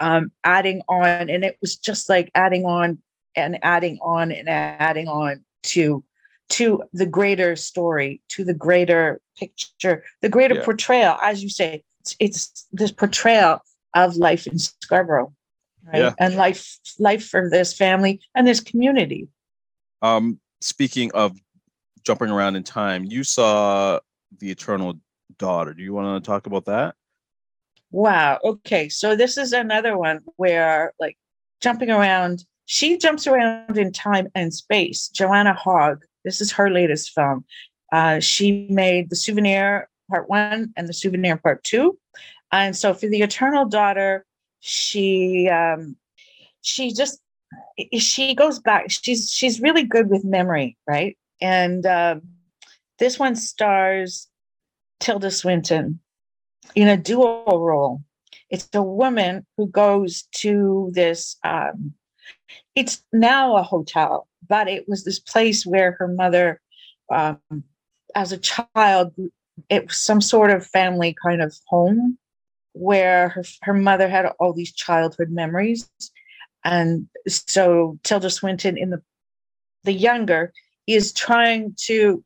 [0.00, 2.98] um, adding on, and it was just like adding on
[3.34, 6.02] and adding on and adding on to
[6.48, 10.64] to the greater story, to the greater picture, the greater yeah.
[10.64, 11.16] portrayal.
[11.22, 13.60] As you say, it's, it's, this portrayal
[13.94, 15.32] of life in Scarborough,
[15.92, 15.98] right?
[15.98, 16.14] Yeah.
[16.18, 19.28] And life, life for this family and this community.
[20.02, 21.36] Um, speaking of
[22.04, 23.98] jumping around in time, you saw
[24.38, 24.94] the Eternal
[25.38, 25.74] Daughter.
[25.74, 26.94] Do you want to talk about that?
[27.90, 28.38] Wow.
[28.44, 28.88] Okay.
[28.88, 31.16] So this is another one where, like,
[31.60, 32.44] jumping around.
[32.66, 35.08] She jumps around in time and space.
[35.08, 37.46] Joanna Hogg this is her latest film.
[37.92, 41.98] Uh, she made The Souvenir Part One and The Souvenir Part Two.
[42.52, 44.26] And so for The Eternal Daughter,
[44.60, 45.96] she um,
[46.60, 47.20] she just
[47.96, 48.90] she goes back.
[48.90, 51.16] She's she's really good with memory, right?
[51.40, 52.16] And uh,
[52.98, 54.28] this one stars
[55.00, 56.00] Tilda Swinton
[56.74, 58.02] in a dual role.
[58.50, 61.36] It's a woman who goes to this.
[61.44, 61.94] Um,
[62.74, 66.60] it's now a hotel, but it was this place where her mother,
[67.12, 67.40] um,
[68.14, 69.14] as a child,
[69.68, 72.18] it was some sort of family kind of home
[72.72, 75.88] where her, her mother had all these childhood memories.
[76.64, 79.02] And so Tilda Swinton in the
[79.86, 80.52] the younger
[80.86, 82.22] is trying to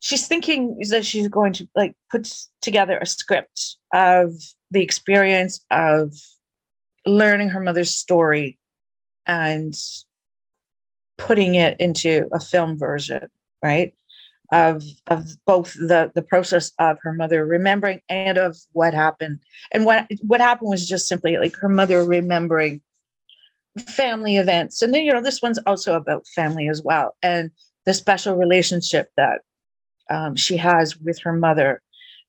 [0.00, 4.32] she's thinking that she's going to like put together a script of
[4.70, 6.14] the experience of
[7.06, 8.58] learning her mother's story
[9.26, 9.74] and
[11.18, 13.28] putting it into a film version,
[13.62, 13.94] right?
[14.52, 19.38] Of of both the the process of her mother remembering and of what happened.
[19.70, 22.80] And what what happened was just simply like her mother remembering
[23.88, 24.82] family events.
[24.82, 27.14] And then, you know, this one's also about family as well.
[27.22, 27.50] And
[27.86, 29.42] the special relationship that
[30.10, 31.80] um, she has with her mother.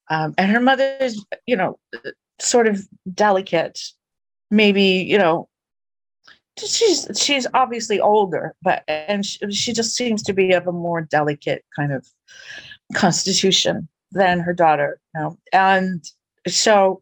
[0.09, 1.79] Um, and her mother is, you know,
[2.39, 3.79] sort of delicate,
[4.49, 5.47] maybe, you know,
[6.57, 11.01] she's she's obviously older but and she, she, just seems to be of a more
[11.01, 12.05] delicate kind of
[12.93, 15.37] constitution than her daughter you know?
[15.53, 16.11] and
[16.47, 17.01] so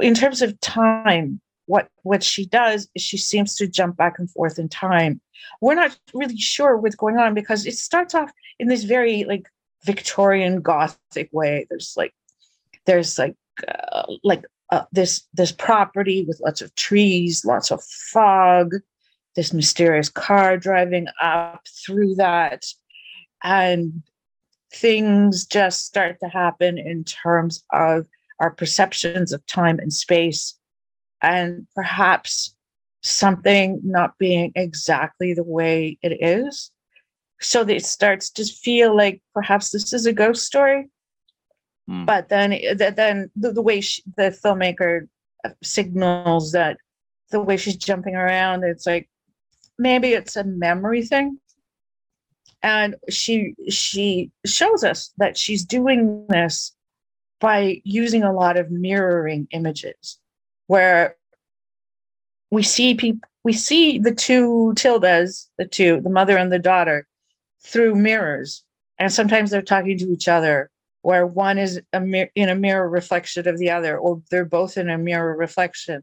[0.00, 4.30] in terms of time what what she does is she seems to jump back and
[4.30, 5.20] forth in time
[5.60, 9.46] we're not really sure what's going on because it starts off in this very like
[9.86, 12.12] victorian gothic way there's like
[12.86, 18.74] there's like uh, like uh, this this property with lots of trees, lots of fog,
[19.34, 22.64] this mysterious car driving up through that,
[23.44, 24.02] and
[24.72, 28.06] things just start to happen in terms of
[28.40, 30.58] our perceptions of time and space,
[31.22, 32.54] and perhaps
[33.02, 36.72] something not being exactly the way it is.
[37.40, 40.88] So that it starts to feel like perhaps this is a ghost story
[41.88, 42.06] Mm.
[42.06, 45.08] But then, then the, the way she, the filmmaker
[45.62, 46.78] signals that
[47.30, 49.08] the way she's jumping around, it's like
[49.78, 51.38] maybe it's a memory thing.
[52.62, 56.72] And she she shows us that she's doing this
[57.38, 60.18] by using a lot of mirroring images,
[60.66, 61.16] where
[62.50, 67.06] we see people we see the two tildas, the two, the mother and the daughter,
[67.62, 68.62] through mirrors.
[68.98, 70.70] And sometimes they're talking to each other
[71.02, 74.76] where one is a mir- in a mirror reflection of the other, or they're both
[74.76, 76.02] in a mirror reflection.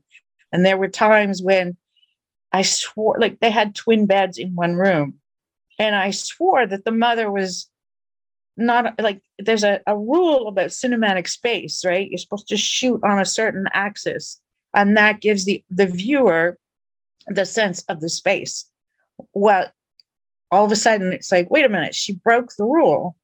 [0.51, 1.75] And there were times when
[2.53, 5.15] I swore, like they had twin beds in one room.
[5.79, 7.69] And I swore that the mother was
[8.55, 12.09] not like there's a, a rule about cinematic space, right?
[12.09, 14.39] You're supposed to shoot on a certain axis,
[14.73, 16.57] and that gives the, the viewer
[17.27, 18.69] the sense of the space.
[19.33, 19.71] Well,
[20.53, 23.15] all of a sudden it's like, wait a minute, she broke the rule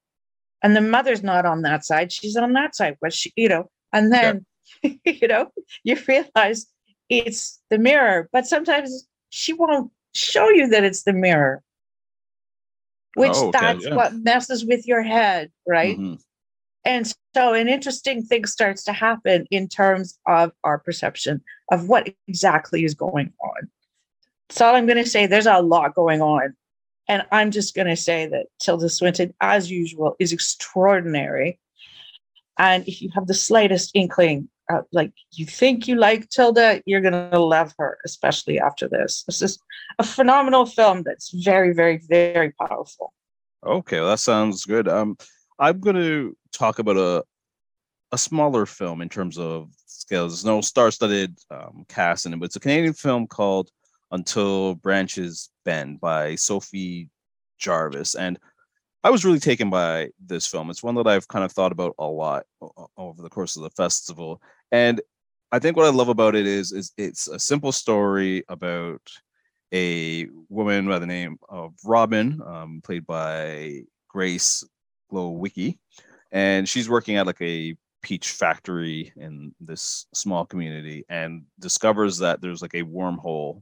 [0.62, 3.70] and the mother's not on that side she's on that side but she you know
[3.94, 4.46] and then
[4.84, 4.92] yeah.
[5.06, 5.52] you know
[5.84, 6.68] you realize
[7.10, 11.64] it's the mirror but sometimes she won't show you that it's the mirror
[13.16, 13.96] which oh, okay, that's yeah.
[13.96, 16.16] what messes with your head right mm-hmm.
[16.86, 22.10] And so an interesting thing starts to happen in terms of our perception of what
[22.28, 23.70] exactly is going on.
[24.48, 25.28] That's all I'm going to say.
[25.28, 26.56] There's a lot going on.
[27.10, 31.60] And I'm just going to say that Tilda Swinton, as usual, is extraordinary.
[32.58, 37.02] And if you have the slightest inkling, uh, like you think you like Tilda, you're
[37.02, 39.24] going to love her, especially after this.
[39.24, 39.60] This is
[39.98, 43.12] a phenomenal film that's very, very, very powerful.
[43.66, 44.88] Okay, well, that sounds good.
[44.88, 45.18] Um,
[45.58, 47.24] I'm going to talk about a
[48.12, 50.32] a smaller film in terms of scales.
[50.32, 53.70] There's no star-studded um, cast in it, but it's a Canadian film called
[54.12, 57.10] Until Branches Bend by Sophie
[57.58, 58.40] Jarvis, and
[59.04, 60.70] I was really taken by this film.
[60.70, 62.46] It's one that I've kind of thought about a lot
[62.98, 64.42] over the course of the festival,
[64.72, 65.02] and
[65.52, 69.02] I think what I love about it is is it's a simple story about
[69.74, 74.64] a woman by the name of Robin, um, played by Grace
[75.12, 75.78] Glowicki,
[76.32, 82.42] and she's working at like a peach factory in this small community and discovers that
[82.42, 83.62] there's like a wormhole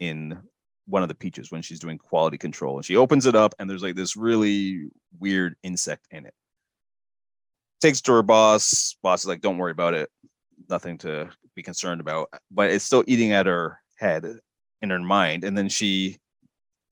[0.00, 0.38] in
[0.86, 3.70] one of the peaches when she's doing quality control and she opens it up and
[3.70, 6.34] there's like this really weird insect in it
[7.80, 10.10] takes to her boss boss is like don't worry about it
[10.68, 14.26] nothing to be concerned about but it's still eating at her head
[14.82, 16.18] in her mind and then she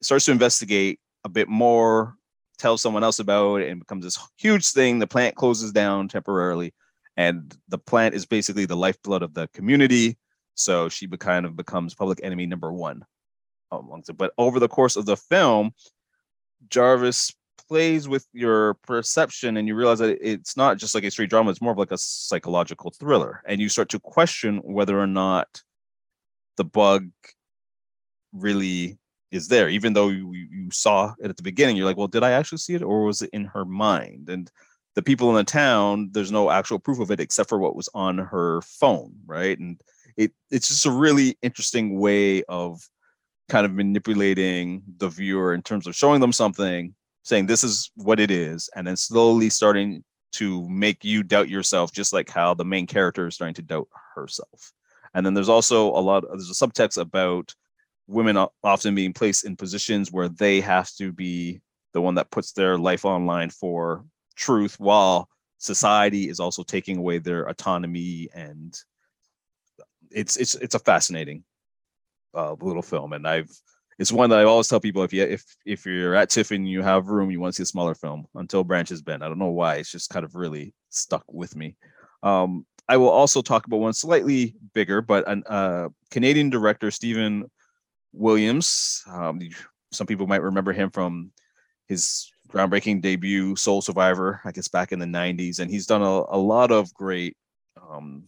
[0.00, 2.14] starts to investigate a bit more
[2.58, 4.98] tells someone else about it and becomes this huge thing.
[4.98, 6.74] The plant closes down temporarily,
[7.16, 10.18] and the plant is basically the lifeblood of the community.
[10.58, 13.04] So she kind of becomes public enemy number one.
[13.70, 15.72] But over the course of the film,
[16.68, 17.32] Jarvis
[17.68, 21.50] plays with your perception and you realize that it's not just like a straight drama,
[21.50, 23.42] it's more of like a psychological thriller.
[23.46, 25.62] And you start to question whether or not
[26.56, 27.08] the bug
[28.32, 28.98] really
[29.30, 31.76] is there, even though you, you saw it at the beginning.
[31.76, 34.28] You're like, well, did I actually see it, or was it in her mind?
[34.30, 34.50] And
[34.94, 37.90] the people in the town, there's no actual proof of it except for what was
[37.94, 39.58] on her phone, right?
[39.58, 39.80] And
[40.18, 42.82] it it's just a really interesting way of
[43.48, 48.20] kind of manipulating the viewer in terms of showing them something, saying this is what
[48.20, 52.64] it is, and then slowly starting to make you doubt yourself, just like how the
[52.64, 54.72] main character is starting to doubt herself.
[55.14, 56.24] And then there's also a lot.
[56.28, 57.54] There's a subtext about
[58.08, 61.60] women often being placed in positions where they have to be
[61.94, 64.04] the one that puts their life online for
[64.34, 65.28] truth while
[65.58, 68.78] society is also taking away their autonomy and
[70.10, 71.44] it's it's it's a fascinating
[72.34, 73.50] uh, little film and i've
[73.98, 76.82] it's one that i always tell people if you if if you're at tiffin you
[76.82, 79.46] have room you want to see a smaller film until branches bend i don't know
[79.46, 81.74] why it's just kind of really stuck with me
[82.22, 87.44] um i will also talk about one slightly bigger but a uh, canadian director stephen
[88.12, 89.02] Williams.
[89.08, 89.40] Um,
[89.92, 91.30] some people might remember him from
[91.86, 95.60] his groundbreaking debut, Soul Survivor, I guess back in the 90s.
[95.60, 97.36] And he's done a, a lot of great
[97.90, 98.24] um,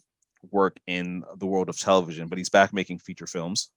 [0.50, 3.70] work in the world of television, but he's back making feature films.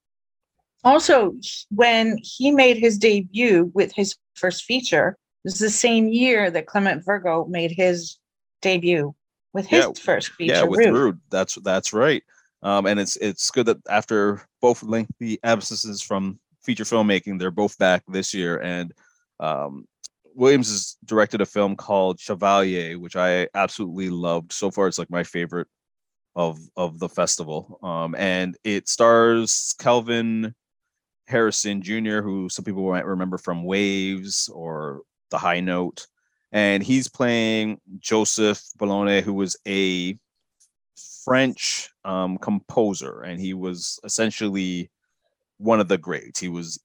[0.84, 1.34] Also,
[1.69, 6.67] when he made his debut with his first feature, it was the same year that
[6.67, 8.17] Clement Virgo made his
[8.62, 9.13] debut
[9.54, 10.54] with his yeah, first feature.
[10.56, 10.93] Yeah, with Rude.
[10.93, 11.19] Rude.
[11.30, 12.23] That's that's right.
[12.63, 17.78] Um, and it's it's good that after both lengthy absences from feature filmmaking, they're both
[17.78, 18.58] back this year.
[18.58, 18.93] And
[19.39, 19.86] um,
[20.34, 24.52] Williams has directed a film called Chevalier, which I absolutely loved.
[24.52, 25.67] So far, it's like my favorite
[26.36, 27.80] of of the festival.
[27.84, 30.54] Um, and it stars Kelvin
[31.28, 36.08] Harrison Jr., who some people might remember from Waves or The High Note.
[36.52, 40.17] And he's playing Joseph Boulogne, who was a
[41.24, 44.91] French um, composer, and he was essentially
[45.58, 46.39] one of the greats.
[46.39, 46.80] He was,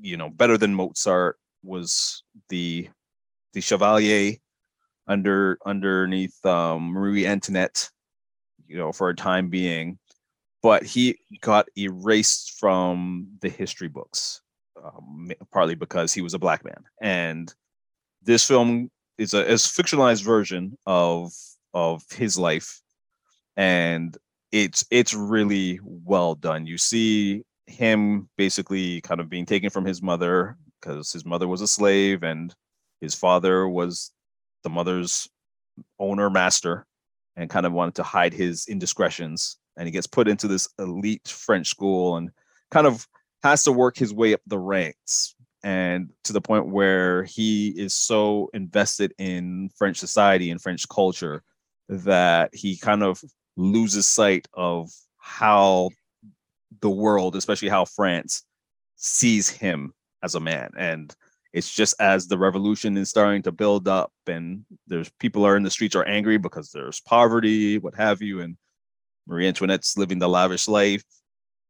[0.00, 1.38] you know, better than Mozart.
[1.62, 2.88] Was the
[3.54, 4.34] the Chevalier
[5.06, 7.90] under underneath um, Marie Antoinette,
[8.68, 9.98] you know, for a time being,
[10.62, 14.42] but he got erased from the history books,
[14.82, 16.84] um, partly because he was a black man.
[17.00, 17.54] And
[18.22, 21.32] this film is a, is fictionalized version of
[21.72, 22.80] of his life
[23.56, 24.16] and
[24.52, 26.66] it's it's really well done.
[26.66, 31.60] You see him basically kind of being taken from his mother because his mother was
[31.60, 32.54] a slave and
[33.00, 34.12] his father was
[34.62, 35.28] the mother's
[35.98, 36.86] owner master
[37.36, 41.26] and kind of wanted to hide his indiscretions and he gets put into this elite
[41.26, 42.30] french school and
[42.70, 43.06] kind of
[43.42, 47.94] has to work his way up the ranks and to the point where he is
[47.94, 51.42] so invested in french society and french culture
[51.88, 53.22] that he kind of
[53.56, 55.90] loses sight of how
[56.80, 58.42] the world, especially how France,
[58.96, 60.70] sees him as a man.
[60.76, 61.14] And
[61.54, 65.62] it's just as the revolution is starting to build up and there's people are in
[65.62, 68.56] the streets are angry because there's poverty what have you and
[69.26, 71.04] marie antoinette's living the lavish life.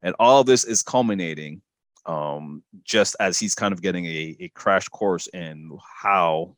[0.03, 1.63] And all this is culminating
[2.07, 5.71] um, just as he's kind of getting a, a crash course in
[6.03, 6.57] how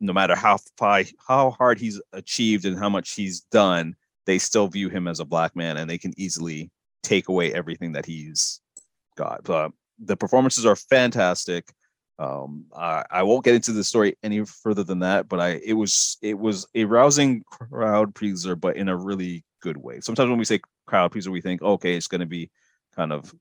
[0.00, 3.94] no matter how high, how hard he's achieved and how much he's done
[4.26, 6.70] they still view him as a black man and they can easily
[7.02, 8.60] take away everything that he's
[9.16, 9.44] got.
[9.44, 11.72] But the performances are fantastic
[12.18, 15.72] um I, I won't get into the story any further than that but i it
[15.72, 19.98] was it was a rousing crowd pleaser but in a really good way.
[20.00, 22.50] Sometimes when we say crowd pleaser we think okay it's going to be
[22.94, 23.34] kind of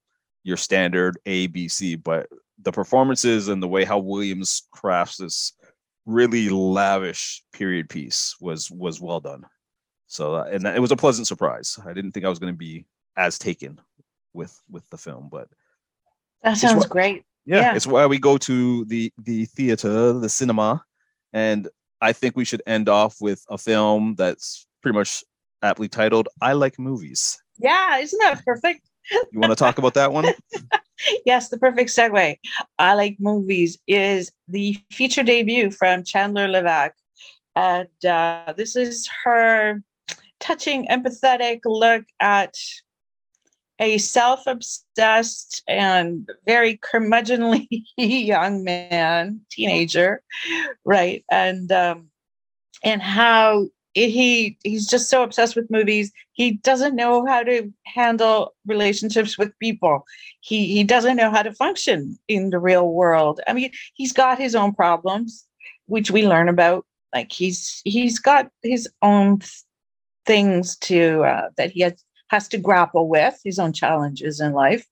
[0.44, 2.28] your standard a b c but
[2.62, 5.54] the performances and the way how williams crafts this
[6.06, 9.46] really lavish period piece was was well done.
[10.08, 11.78] So uh, and it was a pleasant surprise.
[11.86, 13.80] I didn't think i was going to be as taken
[14.34, 15.48] with with the film but
[16.42, 20.84] that sounds great yeah, yeah, it's why we go to the the theater, the cinema,
[21.34, 21.68] and
[22.02, 25.24] I think we should end off with a film that's pretty much
[25.62, 28.90] aptly titled "I Like Movies." Yeah, isn't that perfect?
[29.32, 30.26] you want to talk about that one?
[31.26, 32.38] yes, the perfect segue.
[32.80, 36.92] I Like Movies is the feature debut from Chandler Levack,
[37.56, 39.82] and uh, this is her
[40.40, 42.56] touching, empathetic look at
[43.80, 47.68] a self obsessed and very curmudgeonly
[47.98, 50.22] young man, teenager,
[50.86, 51.26] right?
[51.30, 52.10] And, um,
[52.84, 56.12] and how he he's just so obsessed with movies.
[56.34, 60.06] He doesn't know how to handle relationships with people.
[60.42, 63.40] He he doesn't know how to function in the real world.
[63.48, 65.46] I mean he's got his own problems
[65.86, 66.86] which we learn about.
[67.14, 69.42] Like he's he's got his own
[70.26, 72.04] things to uh, that he has
[72.34, 74.88] has to grapple with his own challenges in life.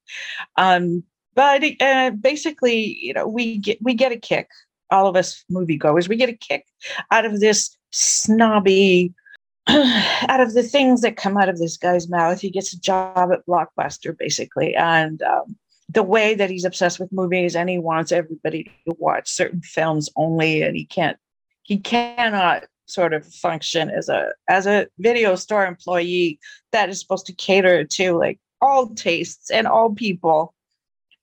[0.58, 4.48] Um, but uh, basically, you know, we get we get a kick.
[4.92, 6.66] All of us moviegoers, we get a kick
[7.10, 9.14] out of this snobby,
[9.68, 12.40] out of the things that come out of this guy's mouth.
[12.40, 15.56] He gets a job at Blockbuster, basically, and um,
[15.90, 20.10] the way that he's obsessed with movies, and he wants everybody to watch certain films
[20.16, 21.18] only, and he can't,
[21.64, 26.40] he cannot sort of function as a as a video store employee
[26.72, 30.54] that is supposed to cater to like all tastes and all people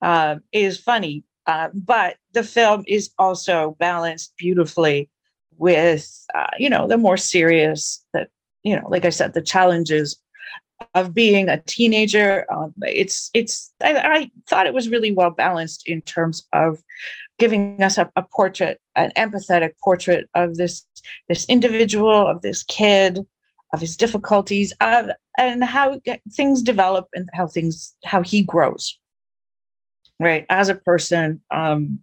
[0.01, 1.23] uh, is funny.
[1.45, 5.09] Uh, but the film is also balanced beautifully
[5.57, 8.29] with uh, you know the more serious that
[8.63, 10.21] you know like i said the challenges
[10.93, 12.45] of being a teenager.
[12.51, 16.81] Um, it's it's I, I, thought it was really well balanced in terms of
[17.39, 20.85] giving us a, a portrait, an empathetic portrait of this
[21.27, 23.25] this individual, of this kid,
[23.73, 25.99] of his difficulties, of, and how
[26.31, 28.99] things develop and how things how he grows.
[30.19, 31.99] Right, as a person, um,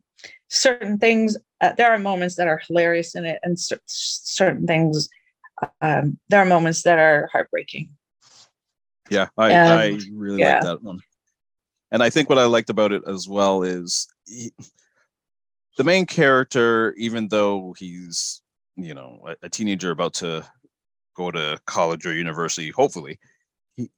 [0.48, 1.36] certain things.
[1.60, 5.08] Uh, there are moments that are hilarious in it, and cer- certain things.
[5.80, 7.90] Um, there are moments that are heartbreaking.
[9.10, 10.54] Yeah, I, I really yeah.
[10.54, 11.00] like that one.
[11.92, 14.52] And I think what I liked about it as well is he,
[15.76, 18.42] the main character, even though he's
[18.76, 20.44] you know a, a, teenager about to
[21.16, 23.18] go to college or university, hopefully,
[23.76, 23.90] he,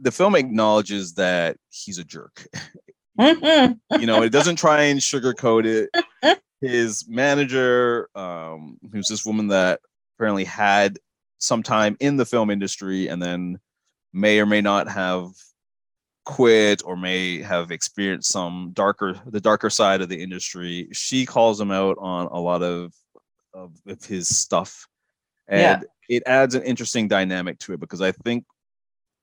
[0.00, 2.46] the film acknowledges that he's a jerk.
[3.18, 6.38] you know, it doesn't try and sugarcoat it.
[6.60, 9.80] His manager, um, who's this woman that
[10.16, 10.98] apparently had
[11.38, 13.58] some time in the film industry and then
[14.12, 15.30] may or may not have
[16.28, 21.58] quit or may have experienced some darker the darker side of the industry she calls
[21.58, 22.92] him out on a lot of
[23.54, 24.86] of, of his stuff.
[25.48, 26.16] And yeah.
[26.16, 28.44] it adds an interesting dynamic to it because i think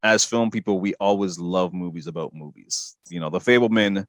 [0.01, 2.97] as film people we always love movies about movies.
[3.07, 4.07] You know the Fabelman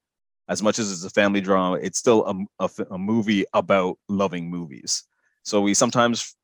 [0.48, 4.48] as much as it's a family drama it's still a, a, a movie about loving
[4.48, 5.04] movies.
[5.42, 6.34] So we sometimes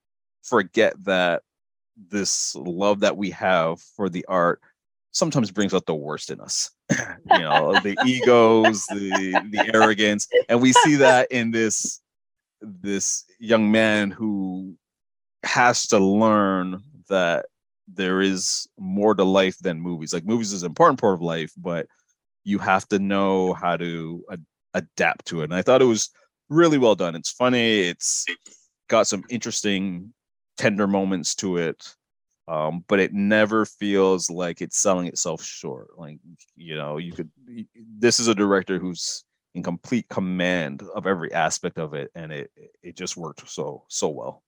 [0.43, 1.45] forget that
[1.97, 4.61] this love that we have for the art
[5.13, 6.71] sometimes brings out the worst in us.
[6.91, 12.01] you know, the egos, the the arrogance, and we see that in this
[12.61, 14.77] this young man who
[15.45, 17.47] has to learn that
[17.89, 20.13] there is more to life than movies.
[20.13, 21.87] Like movies is an important part of life, but
[22.45, 25.45] you have to know how to ad- adapt to it.
[25.45, 26.11] And I thought it was
[26.49, 27.15] really well done.
[27.15, 27.81] It's funny.
[27.81, 28.25] It's
[28.89, 30.15] got some interesting
[30.57, 31.95] tender moments to it
[32.53, 35.99] um, but it never feels like it's selling itself short.
[35.99, 36.19] Like
[36.55, 37.31] you know, you could.
[37.75, 39.25] This is a director who's
[39.55, 42.51] in complete command of every aspect of it, and it
[42.83, 44.43] it just worked so so well.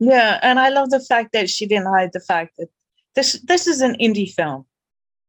[0.00, 2.68] Yeah, and I love the fact that she didn't hide the fact that
[3.14, 4.66] this this is an indie film.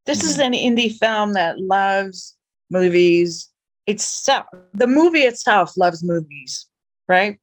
[0.05, 0.27] This mm-hmm.
[0.27, 2.35] is an indie film that loves
[2.69, 3.51] movies,
[3.87, 6.67] itself, the movie itself loves movies,
[7.07, 7.39] right?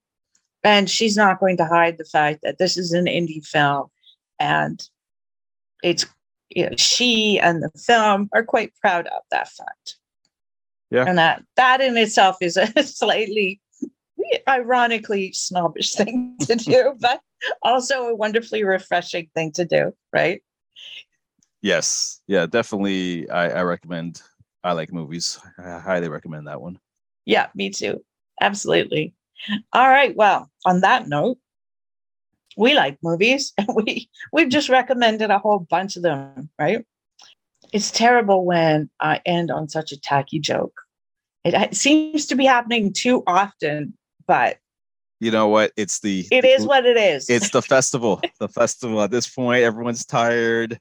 [0.65, 3.89] And she's not going to hide the fact that this is an indie film
[4.39, 4.89] and
[5.83, 6.07] it's
[6.51, 9.97] you know, she and the film are quite proud of that fact.
[10.91, 11.05] Yeah.
[11.07, 13.61] And that that in itself is a slightly
[14.49, 17.21] ironically snobbish thing to do, but
[17.63, 20.43] also a wonderfully refreshing thing to do, right?
[21.61, 22.21] Yes.
[22.27, 24.23] Yeah, definitely I, I recommend
[24.65, 25.39] I like movies.
[25.59, 26.79] I highly recommend that one.
[27.27, 28.05] Yeah, me too.
[28.41, 29.15] Absolutely.
[29.73, 30.17] All right.
[30.17, 31.39] Well, on that note,
[32.59, 36.85] we like movies and we we've just recommended a whole bunch of them, right?
[37.73, 40.75] It's terrible when I end on such a tacky joke.
[41.45, 43.95] It, it seems to be happening too often,
[44.27, 44.59] but
[45.21, 45.73] you know what?
[45.77, 47.29] It's the it is what it is.
[47.29, 48.21] It's the festival.
[48.39, 49.03] the festival.
[49.03, 50.79] At this point, everyone's tired.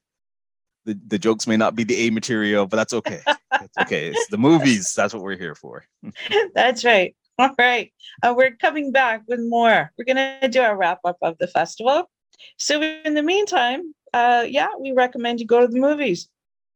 [0.86, 3.22] The, the jokes may not be the A material, but that's okay.
[3.28, 4.08] It's okay.
[4.10, 4.94] It's the movies.
[4.96, 5.86] That's what we're here for.
[6.54, 7.16] that's right.
[7.40, 7.92] All right.
[8.24, 9.92] Uh, we're coming back with more.
[9.98, 12.10] We're going to do our wrap up of the festival.
[12.58, 16.30] So, in the meantime, uh, yeah, we recommend you go to the movies.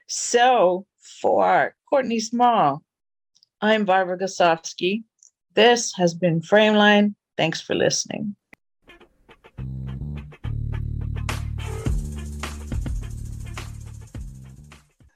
[0.07, 0.86] So,
[1.22, 2.84] for Courtney Small,
[3.59, 5.03] I'm Barbara Goslawski.
[5.55, 7.16] This has been Frameline.
[7.38, 8.36] Thanks for listening.